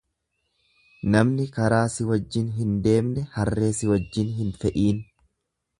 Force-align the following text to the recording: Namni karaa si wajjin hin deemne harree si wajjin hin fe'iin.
Namni 1.15 1.45
karaa 1.57 1.83
si 1.97 2.07
wajjin 2.13 2.49
hin 2.57 2.73
deemne 2.87 3.27
harree 3.37 3.71
si 3.81 3.95
wajjin 3.95 4.37
hin 4.41 4.53
fe'iin. 4.63 5.07